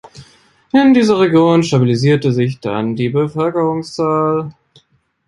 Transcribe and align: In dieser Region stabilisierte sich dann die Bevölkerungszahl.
In 0.73 0.95
dieser 0.95 1.19
Region 1.19 1.61
stabilisierte 1.61 2.33
sich 2.33 2.59
dann 2.59 2.95
die 2.95 3.09
Bevölkerungszahl. 3.09 4.51